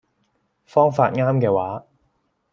[0.65, 1.85] 方法啱嘅話